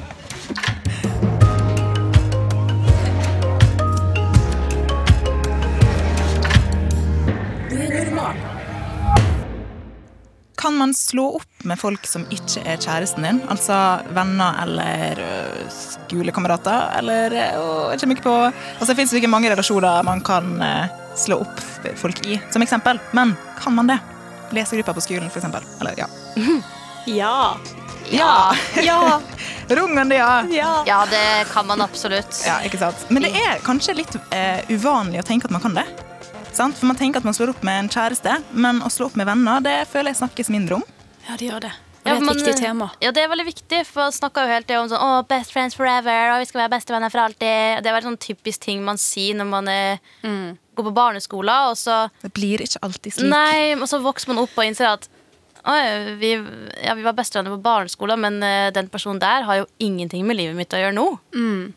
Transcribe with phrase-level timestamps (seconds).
[10.71, 13.41] Kan man slå opp med folk som ikke er kjæresten din?
[13.51, 13.75] Altså
[14.15, 15.31] venner eller ø,
[15.75, 16.93] skolekamerater?
[17.01, 20.47] Eller ø, jeg kommer ikke på Altså, Det fins ikke mange relasjoner man kan
[21.19, 21.59] slå opp
[21.99, 23.01] folk i, som eksempel.
[23.11, 23.97] Men kan man det?
[24.55, 25.67] Lesegruppa på skolen, for eksempel.
[25.81, 26.07] Eller, ja.
[27.05, 27.57] Ja.
[28.11, 28.55] Ja!
[28.79, 29.19] Ja.
[29.75, 30.45] Rungende, ja.
[30.55, 30.83] ja.
[30.87, 32.43] Ja, det kan man absolutt.
[32.47, 33.03] Ja, ikke sant?
[33.09, 35.85] Men det er kanskje litt eh, uvanlig å tenke at man kan det.
[36.51, 36.75] Sant?
[36.77, 39.29] For Man tenker at man slår opp med en kjæreste, men å slå opp med
[39.29, 40.83] venner det føler jeg snakkes mindre om.
[41.27, 41.71] Ja, det gjør det.
[42.01, 42.87] Og Ja, det er et viktig tema.
[42.99, 45.53] Ja, det er veldig viktig, for man snakker jo hele tida om sånn oh, best
[45.53, 47.83] friends forever, og vi skal være bestevenner for alltid.
[47.83, 51.77] Det er veldig sånn typisk ting man sier når man er, går på barneskolen, og
[51.77, 53.29] så Det blir ikke alltid slik.
[53.31, 55.09] Nei, og så vokser man opp og innser at
[55.61, 56.31] Oi, vi,
[56.81, 60.39] ja, vi var bestevenner på barneskolen, men uh, den personen der har jo ingenting med
[60.39, 61.03] livet mitt å gjøre nå.
[61.13, 61.67] Og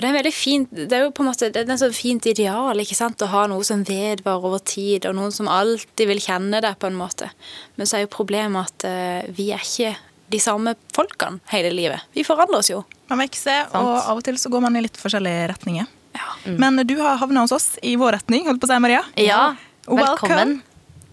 [0.00, 2.78] det er veldig fint, det er jo på en måte det er et fint ideal
[2.82, 3.20] ikke sant?
[3.20, 6.88] å ha noe som vedvarer over tid, og noen som alltid vil kjenne deg på
[6.88, 7.30] en måte.
[7.76, 9.94] Men så er jo problemet at eh, vi er ikke
[10.30, 12.06] de samme folkene hele livet.
[12.14, 12.84] Vi forandrer oss jo.
[13.10, 15.88] Man vokser, og av og til så går man i litt forskjellige retninger.
[16.16, 16.28] Ja.
[16.46, 19.02] Men du har havna hos oss i vår retning, holdt på å si, Maria.
[19.18, 19.42] Ja,
[19.86, 20.06] Welcome.
[20.06, 20.54] velkommen.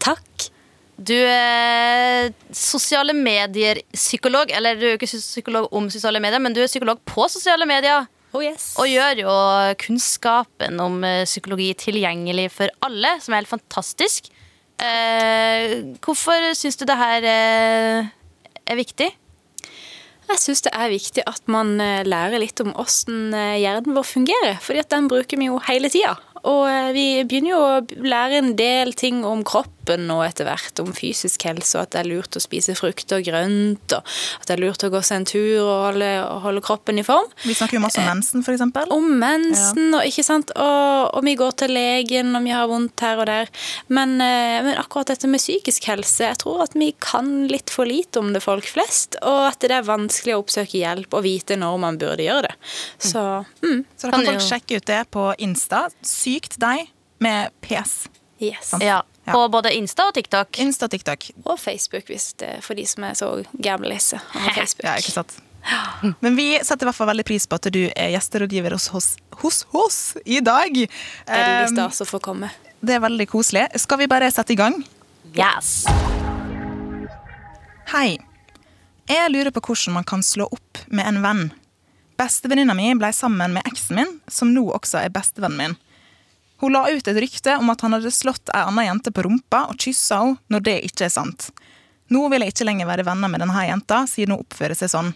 [0.03, 0.47] Takk.
[0.97, 4.51] Du er sosiale medier-psykolog.
[4.53, 8.07] Eller du er ikke psykolog om sosiale medier, men du er psykolog på sosiale medier.
[8.35, 8.73] Oh yes.
[8.81, 9.35] Og gjør jo
[9.81, 14.27] kunnskapen om eh, psykologi tilgjengelig for alle, som er helt fantastisk.
[14.77, 18.09] Eh, hvorfor syns du det her eh,
[18.67, 19.09] er viktig?
[20.27, 24.59] Jeg syns det er viktig at man eh, lærer litt om åssen hjernen vår fungerer.
[24.61, 26.17] fordi at den bruker vi jo hele tida.
[26.43, 30.81] Og eh, vi begynner jo å lære en del ting om kroppen nå etter hvert
[30.83, 34.03] om fysisk helse, og at det er lurt å spise frukt og grønt, og
[34.41, 36.09] at det er lurt å gå seg en tur og holde,
[36.43, 37.29] holde kroppen i form.
[37.47, 38.91] Vi snakker jo masse om mensen, for eksempel.
[38.91, 40.51] Om mensen, og, ikke sant?
[40.59, 43.47] Og, og vi går til legen om vi har vondt her og der.
[43.87, 47.87] Men, eh, men akkurat dette med psykisk helse, jeg tror at vi kan litt for
[47.87, 49.15] lite om det, folk flest.
[49.23, 52.55] Og at det er vanskelig å oppsøke hjelp og vite når man burde gjøre det.
[53.07, 53.23] Så
[53.63, 55.85] mm, Så da kan Kan folk jo- sjekke ut det på Insta.
[56.27, 56.89] Sykt deg
[57.23, 58.07] med PS.
[58.39, 58.73] yes.
[58.83, 59.33] Ja, Ja.
[59.33, 60.55] På både Insta og TikTok.
[60.59, 61.25] Insta og TikTok.
[61.45, 64.15] Og Facebook, hvis det er for de som er så gamlisse.
[64.35, 64.55] og.
[64.83, 65.33] Ja, ikke sant?
[66.23, 69.09] Men vi setter i hvert fall veldig pris på at du er gjesterådgiver hos oss,
[69.41, 70.71] hos oss i dag.
[71.27, 72.49] Veldig Um, stas å få komme.
[72.79, 73.65] det er veldig koselig.
[73.75, 74.79] Skal vi bare sette i gang?
[75.35, 75.83] Yes.
[77.91, 78.17] Hei.
[79.11, 81.43] Jeg lurer på hvordan man kan slå opp med en venn.
[82.17, 85.77] Bestevenninna mi ble sammen med eksen min, som nå også er bestevennen min.
[86.61, 89.67] Hun la ut et rykte om at han hadde slått ei anna jente på rumpa
[89.69, 91.51] og kyssa henne når det ikke er sant.
[92.13, 95.11] Nå vil jeg ikke lenger være venner med denne jenta, siden hun oppfører seg sånn.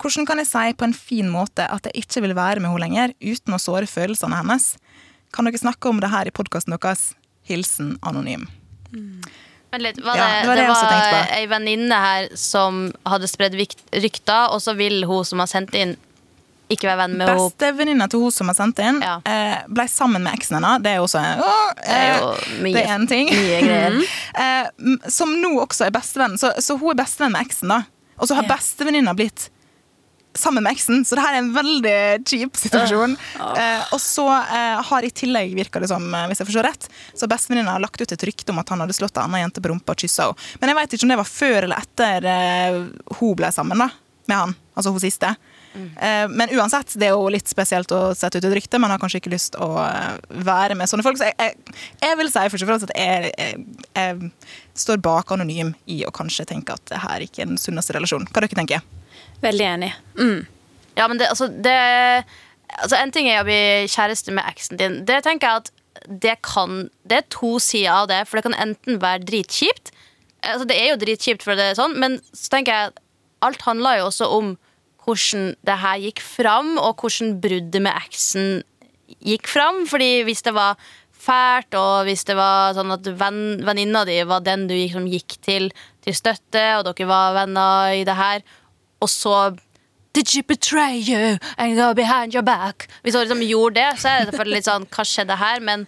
[0.00, 2.84] Hvordan kan jeg si på en fin måte at jeg ikke vil være med henne
[2.86, 4.72] lenger, uten å såre følelsene hennes?
[5.34, 7.10] Kan dere snakke om det her i podkasten deres?
[7.50, 8.46] Hilsen anonym.
[9.70, 13.28] Vent litt, var det, Ja, det var det det var ei venninne her som hadde
[13.30, 15.94] spredd rykter, og så vil hun som har sendt inn,
[16.70, 17.44] ikke være venn med henne.
[17.50, 19.16] Bestevenninna til hun som har sendt inn, Ja.
[19.26, 20.82] eh, ble sammen med eksen hennes.
[20.82, 23.28] Det er også åh, Det er jo eh, mye- det er en ting.
[23.34, 24.02] mye greier.
[24.44, 26.38] eh, som nå også er bestevenn.
[26.38, 27.82] Så, så hun er bestevenn med eksen, da.
[28.20, 28.54] Og så har Ja.
[28.56, 29.48] bestevenninna blitt
[30.38, 33.16] sammen med eksen, så det her er en veldig kjip situasjon.
[33.58, 36.86] Eh, og så eh, har i tillegg, virka det som, eh, hvis jeg forstår rett,
[37.18, 39.60] så bestevenninna har lagt ut et rykte om at han hadde slått ei anna jente
[39.60, 40.36] på rumpa og kyssa henne.
[40.60, 42.78] Men jeg vet ikke om det var før eller etter eh,
[43.18, 43.90] hun ble sammen da,
[44.30, 44.54] med han.
[44.78, 45.34] Altså hun siste.
[45.74, 48.80] Eh, Men uansett, det er jo litt spesielt å sette ut et rykte.
[48.82, 51.20] Man har kanskje ikke lyst å eh, være med sånne folk.
[51.20, 53.32] Så jeg, jeg, jeg vil si først og fremst at jeg,
[53.94, 54.30] jeg,
[54.80, 58.28] står bak anonym i å kanskje tenke at det her ikke er den sunneste relasjonen.
[58.30, 58.86] Hva dere tenker
[59.40, 59.90] Veldig enig.
[60.18, 60.46] Mm.
[60.98, 61.76] Ja, men det, altså, det
[62.76, 63.60] altså, En ting er å bli
[63.90, 65.02] kjæreste med eksen din.
[65.08, 65.76] Det tenker jeg at
[66.22, 69.92] det kan Det er to sider av det, for det kan enten være dritkjipt.
[70.40, 72.92] Altså, det er jo dritkjipt, for det er sånn, men så tenker jeg
[73.44, 74.54] alt handler jo også om
[75.10, 78.62] hvordan det her gikk fram, og hvordan bruddet med eksen
[79.26, 79.84] gikk fram.
[79.90, 80.78] Fordi hvis det var
[81.20, 85.08] fælt, og hvis det var sånn at venn, venninna di var den du gikk, som
[85.10, 88.46] gikk til til støtte, og dere var venner i det her,
[89.00, 89.56] og så
[90.12, 92.88] Did she betray you and go behind your back?
[93.02, 95.60] Hvis hun liksom gjorde det, så er det selvfølgelig litt sånn Hva skjedde her?
[95.62, 95.84] Men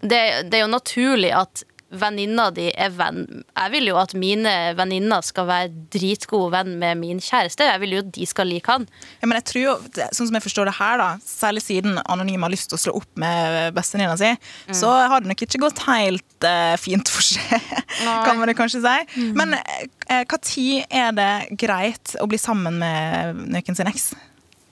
[0.00, 0.20] det,
[0.52, 5.22] det er jo naturlig at venninna di er venn Jeg vil jo at mine venninner
[5.24, 7.66] skal være dritgode venn med min kjæreste.
[7.68, 8.86] Jeg vil jo at de skal like han.
[9.20, 9.74] Ja, men jeg tror jo,
[10.10, 12.96] sånn som jeg forstår det her, da, særlig siden Anonym har lyst til å slå
[13.00, 14.32] opp med bestevenninna si,
[14.74, 17.70] så har det nok ikke gått helt uh, fint for seg,
[18.26, 19.30] kan man jo kanskje si.
[19.38, 21.32] Men uh, hva tid er det
[21.62, 24.10] greit å bli sammen med nøken sin eks?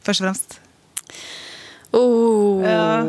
[0.05, 0.61] Først og fremst.
[1.95, 3.03] Oh, Ja.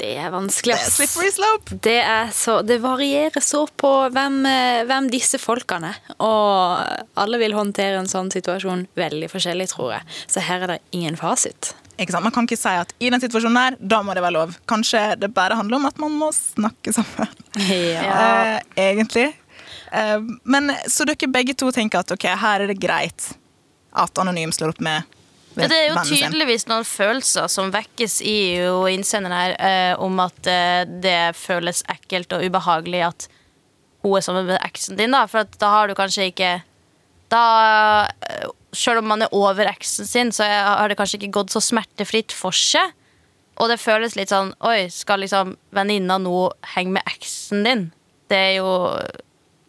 [0.00, 0.96] Det er vanskelig, ass.
[0.98, 1.76] Slippery slope!
[1.84, 6.16] Det, er så, det varierer så på hvem, eh, hvem disse folkene er.
[6.24, 10.18] Og alle vil håndtere en sånn situasjon veldig forskjellig, tror jeg.
[10.28, 11.72] Så her er det ingen fasit.
[11.94, 14.56] Man kan ikke si at i den situasjonen der, da må det være lov.
[14.66, 17.30] Kanskje det bare handler om at man må snakke sammen.
[17.70, 18.02] Ja.
[18.58, 18.60] eh,
[18.90, 19.28] egentlig.
[19.94, 23.30] Eh, men så dere begge to tenker at ok, her er det greit
[23.94, 25.06] at Anonym slår opp med
[25.54, 30.18] Ja, det er jo tydeligvis noen følelser som vekkes i jo innsenderen her, eh, om
[30.24, 33.28] at eh, det føles ekkelt og ubehagelig at
[34.04, 35.14] hun er sammen med eksen din.
[35.14, 36.52] Da, for da har du kanskje ikke
[37.32, 37.44] Da
[38.28, 38.50] eh,
[38.98, 42.54] om man er over eksen sin, så har det kanskje ikke gått så smertefritt for
[42.54, 42.92] seg.
[43.62, 47.84] Og det føles litt sånn Oi, skal liksom venninna nå henge med eksen din?
[48.30, 48.72] Det er jo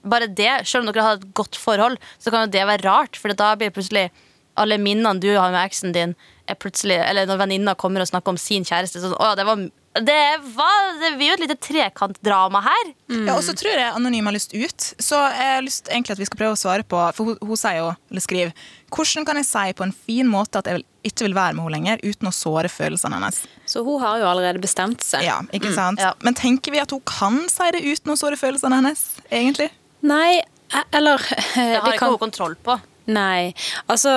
[0.06, 3.18] bare det, selv om dere har et godt forhold, så kan jo det være rart.
[3.18, 4.08] For da blir det plutselig
[4.56, 6.16] alle minnene du har med eksen din,
[6.46, 9.64] er plutselig Eller når venninna kommer og snakker om sin kjæreste, sånn Å, det var
[9.96, 10.18] Det,
[10.54, 12.90] var, det blir jo et lite trekantdrama her.
[13.10, 14.88] Ja, og så tror jeg Anonym har lyst ut.
[15.00, 17.60] Så jeg har lyst egentlig at vi skal prøve å svare på For hun, hun
[17.60, 18.52] sier jo, eller skriver
[18.94, 21.78] Hvordan kan jeg si på en fin måte at jeg ikke vil være med henne
[21.80, 23.42] lenger uten å såre følelsene hennes?
[23.70, 25.26] Så hun har jo allerede bestemt seg.
[25.26, 26.00] Ja, ikke sant?
[26.02, 26.14] ja.
[26.26, 29.04] Men tenker vi at hun kan si det uten å såre følelsene hennes?
[29.30, 29.72] Egentlig?
[30.06, 31.24] Nei, eh, eller
[31.56, 32.78] Det har det ikke kan, hun kontroll på.
[33.06, 33.54] Nei.
[33.86, 34.12] Altså,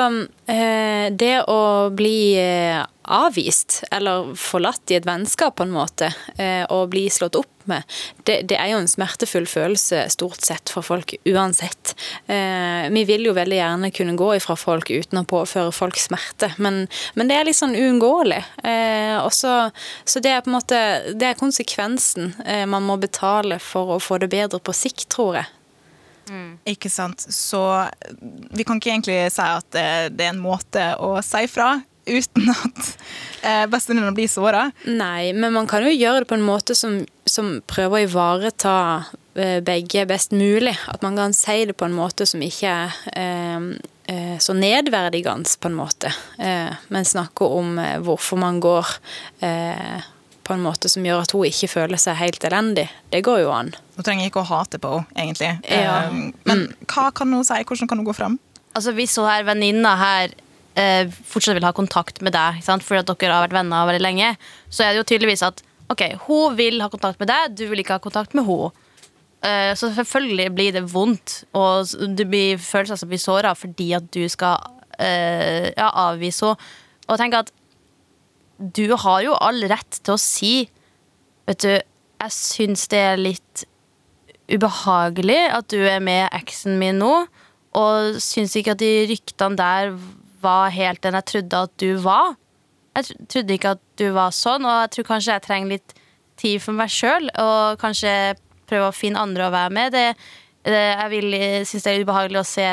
[0.49, 6.09] eh, det å bli eh, avvist eller forlatt i et vennskap på en måte,
[6.41, 7.85] eh, og bli slått opp med,
[8.25, 11.93] det, det er jo en smertefull følelse stort sett for folk uansett.
[12.25, 16.87] Vi vil jo veldig gjerne kunne gå ifra folk uten å påføre folk smerte, men,
[17.13, 18.41] men det er litt sånn uunngåelig.
[19.37, 19.53] Så,
[20.09, 20.81] så det er på en måte
[21.13, 22.33] det er konsekvensen
[22.73, 25.53] man må betale for å få det bedre på sikt, tror jeg.
[26.69, 27.23] Ikke sant?
[27.23, 27.61] Så
[28.55, 29.87] vi kan ikke egentlig si at det,
[30.19, 31.77] det er en måte å si fra
[32.09, 32.99] uten at
[33.43, 34.69] eh, bestevenninna blir såra.
[34.89, 38.75] Nei, men man kan jo gjøre det på en måte som, som prøver å ivareta
[39.39, 40.77] eh, begge best mulig.
[40.89, 43.71] At man kan si det på en måte som ikke er eh,
[44.09, 46.13] eh, så nedverdigende, på en måte.
[46.39, 48.95] Eh, men snakke om eh, hvorfor man går
[49.45, 50.15] eh,
[50.49, 52.87] på en måte som gjør at hun ikke føler seg helt elendig.
[53.13, 53.75] Det går jo an.
[53.99, 55.51] Hun trenger ikke å hate på henne, egentlig.
[55.69, 56.09] Ja.
[56.09, 57.61] Eh, men hva kan hun si?
[57.69, 58.39] Hvordan kan hun gå fram?
[58.79, 60.33] Altså Hvis hun her venninna her
[60.79, 62.87] eh, fortsatt vil ha kontakt med deg, sant?
[62.87, 64.35] fordi at dere har vært venner veldig lenge,
[64.71, 67.85] så er det jo tydeligvis at ok, hun vil ha kontakt med deg, du vil
[67.85, 68.73] ikke ha kontakt med henne.
[69.45, 74.09] Eh, så selvfølgelig blir det vondt, og du blir følelser som blir såra fordi at
[74.15, 74.65] du skal
[74.99, 76.75] eh, ja, avvise henne.
[77.09, 77.49] Og tenk at
[78.59, 80.55] du har jo all rett til å si
[81.49, 81.71] Vet du,
[82.21, 83.63] jeg syns det er litt
[84.53, 87.13] ubehagelig at du er med eksen min nå,
[87.79, 89.95] og syns ikke at de ryktene der
[90.43, 92.37] var helt den jeg trodde at du var.
[92.99, 95.97] Jeg trodde ikke at du var sånn, og jeg tror kanskje jeg trenger litt
[96.41, 98.13] tid for meg sjøl, og kanskje
[98.69, 99.97] prøve å finne andre å være med.
[99.97, 100.07] Det,
[100.69, 100.85] det,
[101.23, 102.69] jeg syns det er ubehagelig å se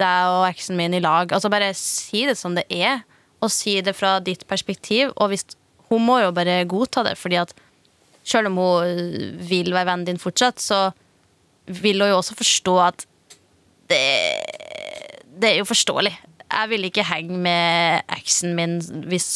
[0.00, 1.30] deg og eksen min i lag.
[1.30, 3.04] Altså Bare si det som det er,
[3.40, 5.14] og si det fra ditt perspektiv.
[5.16, 5.46] Og hvis,
[5.90, 7.54] hun må jo bare godta det, fordi at
[8.24, 10.90] selv om hun vil være vennen din fortsatt, så
[11.66, 13.06] vil hun jo også forstå at
[13.90, 14.02] det,
[15.40, 16.12] det er jo forståelig.
[16.50, 19.28] Jeg vil ikke henge med eksen min hvis,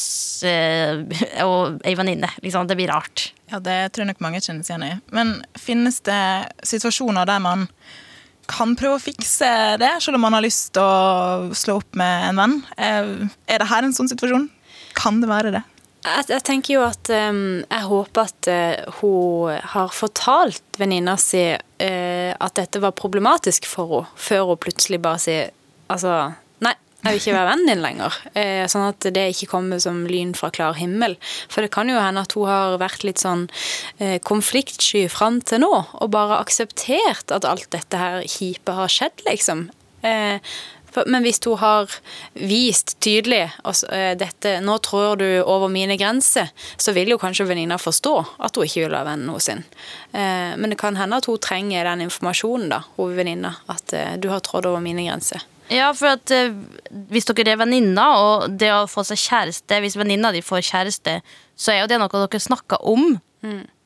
[0.50, 1.04] øh,
[1.44, 2.30] og ei venninne.
[2.42, 2.66] Liksom.
[2.66, 3.28] Det blir rart.
[3.52, 5.14] Ja, Det tror jeg nok mange kjenner seg igjen i.
[5.14, 6.24] Men finnes det
[6.66, 7.68] situasjoner der man
[8.50, 12.30] kan prøve å fikse det, selv om man har lyst til å slå opp med
[12.30, 12.58] en venn?
[12.76, 14.48] Eh, Er det her en sånn situasjon?
[14.98, 15.64] Kan det være det?
[16.04, 21.46] Jeg, jeg tenker jo at um, Jeg håper at uh, hun har fortalt venninna si
[21.54, 25.54] uh, at dette var problematisk for henne, før hun plutselig bare sier
[25.88, 26.34] altså
[27.04, 28.18] jeg vil ikke være vennen din lenger.
[28.34, 31.18] Uh, sånn at det ikke kommer som lyn fra klar himmel.
[31.52, 33.46] For det kan jo hende at hun har vært litt sånn
[34.00, 39.26] uh, konfliktsky fram til nå, og bare akseptert at alt dette her kjipe har skjedd,
[39.28, 39.68] liksom.
[40.04, 40.40] Uh,
[41.06, 41.90] Men hvis hun har
[42.38, 47.48] vist tydelig altså, eh, dette, nå trår du over mine grenser, så vil jo kanskje
[47.48, 49.64] venninna forstå at hun ikke vil være vennen.
[50.12, 53.50] Eh, Men det kan hende at hun trenger den informasjonen, da, hun.
[53.66, 55.42] At eh, du har trådt over mine grenser.
[55.72, 56.52] Ja, for at eh,
[57.12, 61.14] hvis dere er venninner, og det å få seg kjæreste Hvis venninna di får kjæreste,
[61.56, 63.14] så er jo det noe dere snakker om.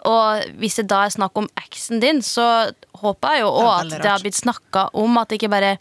[0.07, 2.71] Og hvis det da er snakk om eksen din, så
[3.01, 5.19] håper jeg jo òg at det har blitt snakka om.
[5.19, 5.77] At det ikke bare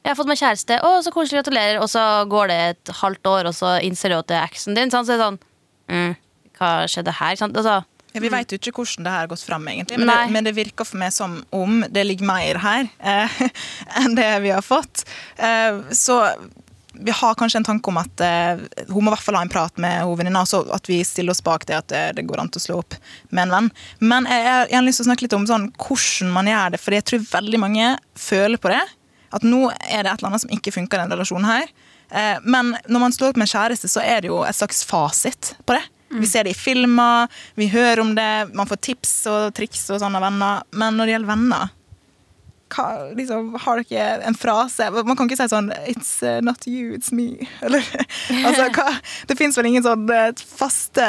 [0.00, 1.78] Jeg har fått meg kjæreste, å, så koselig, gratulerer.
[1.84, 2.00] Og så
[2.32, 4.92] går det et halvt år, og så innser du at det er eksen din.
[4.92, 5.08] Sant?
[5.08, 5.40] Så er det sånn
[5.92, 6.14] mm,
[6.56, 7.36] Hva skjedde her?
[7.36, 7.58] Sant?
[7.60, 7.82] Altså,
[8.12, 10.54] Vi vet jo ikke hvordan det her har gått fram, egentlig, men det, men det
[10.56, 13.44] virker for meg som om det ligger mer her eh,
[14.02, 15.04] enn det vi har fått.
[15.38, 16.24] Eh, så
[16.92, 19.52] vi har kanskje en tanke om at eh, hun må i hvert fall ha en
[19.52, 22.42] prat med venninna, og så at vi stiller oss bak det at det, det går
[22.42, 22.96] an til å slå opp
[23.30, 23.70] med en venn.
[24.02, 26.82] Men jeg, jeg har lyst til å snakke litt om sånn, hvordan man gjør det,
[26.82, 28.82] for jeg tror veldig mange føler på det.
[29.30, 31.70] At nå er det et eller annet som ikke funker i den relasjonen her.
[32.10, 34.82] Eh, men når man slår opp med en kjæreste, så er det jo et slags
[34.86, 35.84] fasit på det.
[36.10, 40.00] Vi ser det i filmer, vi hører om det, man får tips og triks og
[40.02, 40.64] sånn av venner.
[40.74, 41.70] Men når det gjelder venner,
[42.74, 42.86] hva,
[43.16, 44.88] liksom, har dere en frase?
[44.94, 47.46] Man kan ikke si sånn It's uh, not you, it's me.
[47.64, 47.86] Eller,
[48.44, 48.86] altså, hva,
[49.30, 51.06] det fins vel ingen sånn eh, faste,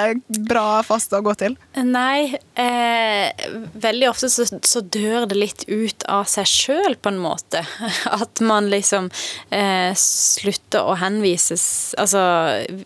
[0.47, 1.57] bra faste å gå til?
[1.77, 7.21] Nei, eh, veldig ofte så, så dør det litt ut av seg sjøl, på en
[7.21, 7.63] måte.
[8.21, 9.09] At man liksom
[9.53, 11.63] eh, slutter å henvises
[11.99, 12.21] Altså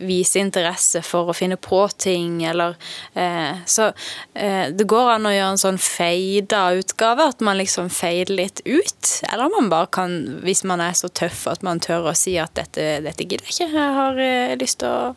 [0.06, 2.76] vise interesse for å finne på ting, eller
[3.14, 3.90] eh, Så
[4.34, 8.65] eh, det går an å gjøre en sånn feida utgave, at man liksom feider litt
[8.66, 9.12] ut.
[9.32, 12.56] Eller man bare kan, hvis man er så tøff at man tør å si at
[12.58, 15.14] dette, dette gidder jeg ikke, jeg har eh, lyst til å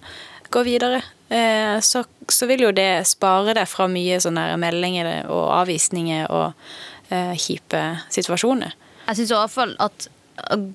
[0.52, 1.02] gå videre.
[1.28, 6.52] Eh, så, så vil jo det spare deg fra mye sånne meldinger og avvisninger og
[7.12, 7.82] eh, kjipe
[8.14, 8.76] situasjoner.
[9.08, 10.08] Jeg syns i hvert fall at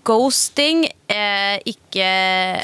[0.06, 2.06] ghosting er ikke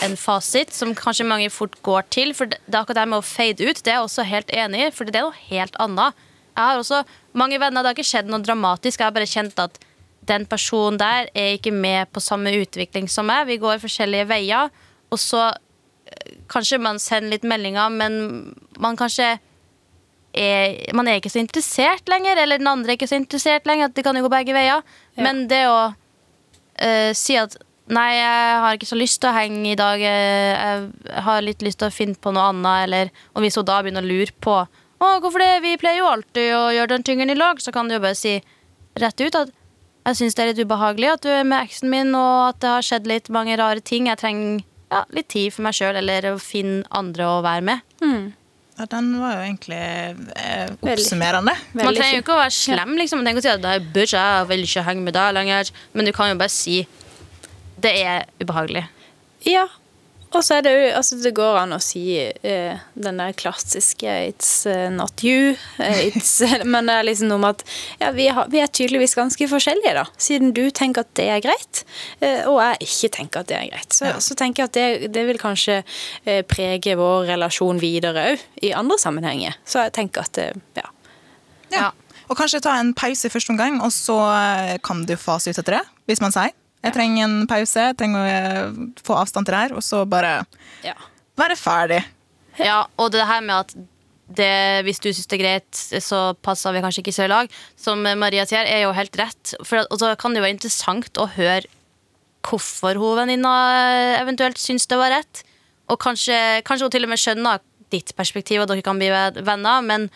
[0.04, 2.34] en fasit som kanskje mange fort går til.
[2.38, 4.88] For det er akkurat det med å fade ut, det er jeg også helt enig
[4.88, 6.25] i, for det er noe helt annet.
[6.50, 7.04] Jeg har også
[7.39, 9.80] mange venner, det har ikke skjedd noe dramatisk, jeg har bare kjent at
[10.29, 13.48] den personen der er ikke med på samme utvikling som meg.
[13.50, 14.71] Vi går forskjellige veier,
[15.09, 18.19] og så eh, kanskje man sender litt meldinger, men
[18.79, 19.38] man kanskje
[20.33, 23.93] er, man er ikke så interessert lenger, eller den andre er ikke så interessert lenger.
[23.93, 24.83] Det kan jo gå begge veier.
[25.17, 25.24] Ja.
[25.25, 27.57] Men det å uh, si at
[27.89, 31.63] nei, jeg har ikke så lyst til å henge i dag, eh, jeg har litt
[31.65, 34.36] lyst til å finne på noe annet, eller Og hvis hun da begynner å lure
[34.45, 34.59] på
[35.00, 37.88] å, hvorfor det, vi pleier jo alltid å gjøre den tingen i lag, så kan
[37.88, 38.36] du jo bare si
[39.00, 39.53] rett ut at
[40.10, 42.74] jeg syns det er litt ubehagelig at du er med eksen min, og at det
[42.74, 44.10] har skjedd litt mange rare ting.
[44.10, 47.88] Jeg trenger ja, litt tid for meg sjøl, eller å finne andre å være med.
[48.80, 49.80] Ja, den var jo egentlig
[50.39, 51.51] eh, oppsummerende.
[51.74, 53.20] Man Veldig trenger jo ikke å være slem, liksom.
[53.20, 55.34] Man trenger ikke å si at det er bitch, jeg vil ikke henge med deg
[55.36, 55.72] lenger.
[55.92, 56.78] Men du kan jo bare si
[57.84, 58.86] det er ubehagelig.
[59.48, 59.66] Ja.
[60.29, 64.05] Og så er det jo altså Det går an å si uh, den der klassiske
[64.05, 65.57] 'it's eh, not you'.
[65.79, 66.38] eh, it's,
[66.74, 67.63] men det er liksom noe med at
[68.00, 70.05] ja, vi, har, vi er tydeligvis ganske forskjellige, da.
[70.17, 71.83] Siden du tenker at det er greit,
[72.21, 73.93] uh, og jeg ikke tenker at det er greit.
[73.93, 74.19] Så, Ja.
[74.19, 78.71] så tenker jeg at det, det vil kanskje uh, prege vår relasjon videre òg, i
[78.71, 79.57] andre sammenhenger.
[79.65, 80.38] Så jeg tenker at
[80.77, 80.88] ja.
[81.74, 81.91] Ja.
[82.29, 84.17] Og kanskje ta en pause i første omgang, og så
[84.86, 85.86] kan du fase ut etter det.
[86.05, 86.53] Hvis man sier
[86.86, 90.05] jeg trenger en pause, jeg trenger å eh, få avstand til det her, og så
[90.09, 90.39] bare
[90.86, 90.95] ja.
[91.39, 92.03] være ferdig.
[92.59, 93.74] Ja, og det her med at
[94.29, 97.51] det, hvis du syns det er greit, så passer vi kanskje ikke så i lag.
[97.79, 99.55] Som Maria sier, er jo helt rett.
[99.65, 101.65] For, og så kan det jo være interessant å høre
[102.45, 103.53] hvorfor hun venninna
[104.19, 105.43] eventuelt syns det var rett.
[105.89, 109.81] Og kanskje, kanskje hun til og med skjønner ditt perspektiv, og dere kan bli venner,
[109.81, 110.07] men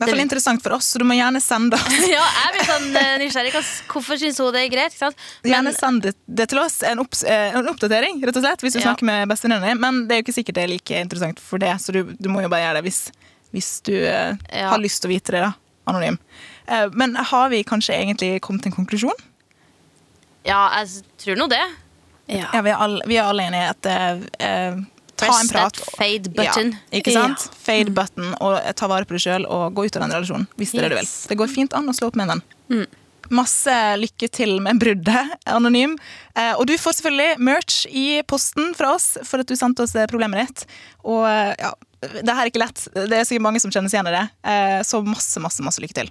[0.00, 1.96] I hvert fall interessant for oss, så du må gjerne sende oss.
[2.08, 3.50] ja, jeg blir sånn eh, nysgjerrig.
[3.92, 4.94] Hvorfor syns hun det er greit?
[4.96, 5.16] Sant?
[5.44, 6.78] Gjerne Men, send det, til oss.
[6.88, 8.86] En, opps, eh, en oppdatering, rett og slett, hvis du Ja.
[8.88, 9.80] snakker med bestevenninna di.
[9.82, 12.28] Men det er jo ikke sikkert det er like interessant for det, så du, du
[12.32, 13.02] må jo bare gjøre det hvis,
[13.52, 14.70] hvis du eh, Ja.
[14.72, 15.44] har lyst til å vite det.
[15.44, 15.52] da,
[15.92, 16.16] Anonym.
[16.94, 19.20] Men har vi kanskje egentlig kommet til en konklusjon?
[20.46, 21.60] ja, jeg tror nå det.
[22.30, 22.46] ja.
[22.54, 24.78] Ja, vi er alle, vi er alle enige at uh,
[25.20, 25.76] ta en prat.
[25.76, 26.72] that fade button.
[26.90, 27.48] Ja, ikke sant?
[27.60, 30.48] Fade button, og ta vare på deg sjøl og gå ut av den relasjonen.
[30.56, 31.12] hvis det er det du vil.
[31.30, 32.42] Det går fint an å slå opp med den.
[32.70, 32.86] Mm.
[33.30, 35.92] Masse lykke til med bruddet, Anonym.
[36.34, 39.94] Eh, og du får selvfølgelig merch i posten fra oss for at du sendte oss
[39.94, 40.64] eh, problemet ditt.
[41.06, 42.88] Og eh, ja, det her er ikke lett.
[42.96, 44.24] Det er sikkert mange som kjenner seg igjen i det.
[44.50, 46.10] Eh, så masse, masse, masse lykke til.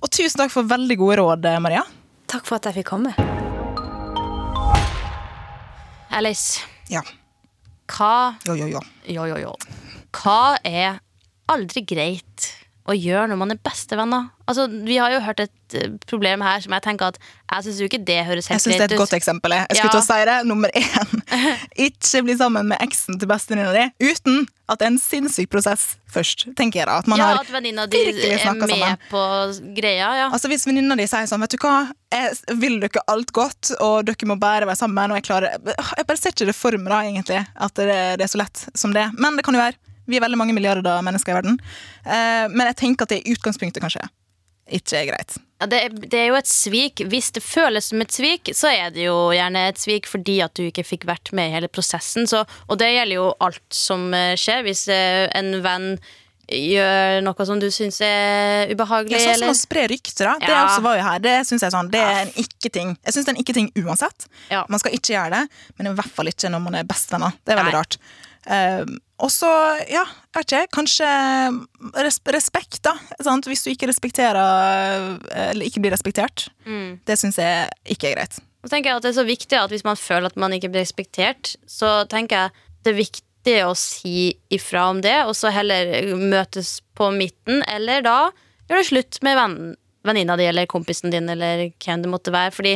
[0.00, 1.84] Og tusen takk for veldig gode råd, Maria.
[2.32, 3.12] Takk for at jeg fikk komme.
[6.14, 7.02] Alice, Ja.
[7.90, 8.80] Hva Jo, jo, jo.
[9.08, 9.54] Jo, jo, jo.
[10.14, 11.00] Hva er
[11.52, 12.50] aldri greit
[12.84, 14.26] å gjøre når man er bestevenner?
[14.44, 17.18] Altså, vi har jo hørt et eh, problem her som jeg tenker at
[17.54, 18.68] jeg syns jo ikke det høres helt greit ut.
[18.68, 19.54] Jeg syns det er et godt eksempel.
[19.56, 19.94] Jeg skulle Ja.
[19.94, 20.34] til å si det.
[20.50, 21.22] Nummer én.
[21.86, 25.94] Ikke bli sammen med eksen til bestevenninna di uten at det er en sinnssyk prosess
[26.12, 26.98] først, tenker jeg da.
[27.00, 29.00] At man Ja, har at venninna di er med sammen.
[29.10, 29.24] på
[29.76, 30.28] greia, ja.
[30.30, 34.04] Altså Hvis venninna di sier sånn, vet du hva, jeg vil dere alt godt, og
[34.08, 36.92] dere må bare være sammen, og jeg klarer Jeg bare ser ikke det for meg,
[36.92, 37.88] da, egentlig, at det,
[38.20, 39.08] det er så lett som det.
[39.18, 41.58] Men det kan jo være Vi er veldig mange milliarder mennesker i verden.
[42.04, 44.04] Eh, men jeg tenker at det i utgangspunktet kanskje
[44.74, 45.34] ikke er greit.
[45.60, 47.02] Ja, det, er- det er jo et svik.
[47.12, 50.54] Hvis det føles som et svik, så er det jo gjerne et svik fordi at
[50.56, 52.24] du ikke fikk vært med i hele prosessen.
[52.28, 54.62] Så, og det gjelder jo alt som eh, skjer.
[54.64, 55.90] Hvis eh, en venn
[56.44, 60.34] gjør noe som du syns er ubehagelig, Ja, sånn som å spre rykter, da.
[60.42, 60.64] Det Ja.
[60.66, 61.18] også var jo her.
[61.24, 62.96] Det synes jeg sånn, det er en ikke-ting.
[63.04, 64.26] Jeg syns det er en ikke-ting uansett.
[64.50, 64.64] Ja.
[64.68, 67.32] Man skal ikke gjøre det, men i hvert fall ikke når man er bestevenner.
[67.44, 67.80] Det er veldig Nei.
[67.80, 67.96] rart.
[68.46, 68.84] Eh,
[69.24, 69.50] og så,
[69.88, 71.10] ja, jeg vet ikke, kanskje
[72.04, 72.92] res respekt, da.
[73.24, 73.48] Sant?
[73.48, 75.16] Hvis du ikke respekterer
[75.48, 76.48] Eller ikke blir respektert.
[76.66, 76.98] Mm.
[77.06, 78.40] Det syns jeg ikke er greit.
[78.64, 80.70] Og tenker jeg at det er så viktig at hvis man føler at man ikke
[80.72, 85.52] blir respektert, så tenker jeg det er viktig å si ifra om det, og så
[85.52, 88.18] heller møtes på midten, eller da
[88.68, 89.40] gjør det slutt med
[90.04, 92.74] venninna di eller kompisen din eller hvem det måtte være, fordi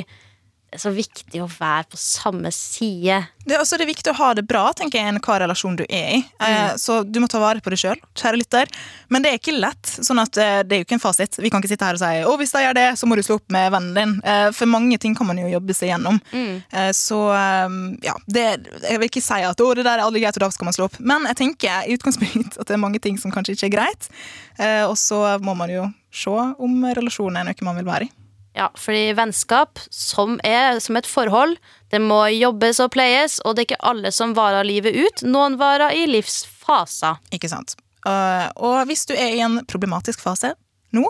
[0.69, 3.15] det er så viktig å være på samme side.
[3.49, 5.79] Det er også det er viktig å ha det bra, tenker jeg, enn hva relasjon
[5.79, 6.19] du er i.
[6.45, 8.69] Eh, Så du må ta vare på deg sjøl, kjære lytter.
[9.09, 9.89] Men det er ikke lett.
[9.89, 11.39] sånn at eh, Det er jo ikke en fasit.
[11.41, 13.23] Vi kan ikke sitte her og si å, hvis jeg gjør det, så må du
[13.25, 14.13] slå opp med vennen din.
[14.29, 16.21] Eh, For mange ting kan man jo jobbe seg gjennom.
[16.37, 18.45] Eh, Så eh, ja, det,
[18.85, 20.77] jeg vil ikke si at å, det der er aldri greit, og da skal man
[20.77, 21.01] slå opp.
[21.01, 24.13] Men jeg tenker i utgangspunkt at det er mange ting som kanskje ikke er greit.
[24.61, 26.29] Eh, Og så må man jo se
[26.61, 28.13] om relasjonen er noe man vil være i.
[28.57, 31.57] Ja, fordi vennskap, som er som et forhold,
[31.93, 35.23] det må jobbes og pleies, og det er ikke alle som varer livet ut.
[35.29, 37.15] Noen varer i livsfaser.
[37.35, 37.71] Ikke sant?
[38.07, 40.55] Uh, og hvis du er i en problematisk fase
[40.97, 41.05] nå,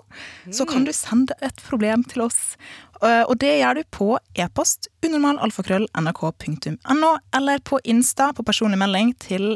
[0.50, 2.56] så kan du sende et problem til oss.
[2.98, 9.54] Uh, og det gjør du på e-post unormal.alfakrøll.nrk.no, eller på Insta på personlig melding til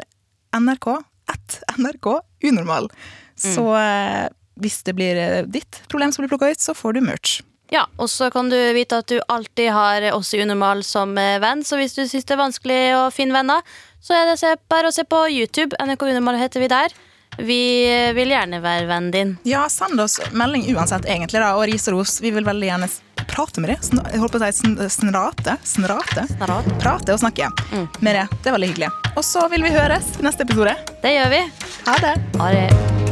[0.55, 0.87] nrk
[1.33, 2.07] at nrk
[2.47, 2.87] unormal.
[3.35, 4.29] Så uh,
[4.63, 5.17] hvis det blir
[5.51, 7.41] ditt problem som blir plukka ut, så får du merch.
[7.73, 11.39] Ja, og så kan du vite at du alltid har oss i Unormal som eh,
[11.41, 13.65] venn, så hvis du syns det er vanskelig å finne venner,
[14.03, 15.79] så er det bare å se på YouTube.
[15.81, 16.93] NRK Unormal heter vi der.
[17.39, 19.33] Vi eh, vil gjerne være vennen din.
[19.49, 22.19] Ja, send oss melding uansett, egentlig, da, og ris og ros.
[22.21, 22.91] Vi vil veldig gjerne
[23.33, 23.89] prate med deg.
[24.13, 25.57] Jeg holdt på å si sn snrate.
[25.65, 26.27] Snrate.
[26.35, 26.77] Snarere.
[26.83, 27.49] Prate og snakke
[28.05, 28.27] med det.
[28.43, 28.93] Det er veldig hyggelig.
[29.17, 30.77] Og så vil vi høres i neste episode.
[31.01, 31.43] Det gjør vi.
[31.89, 32.15] Ha det!
[32.43, 33.12] Ha det.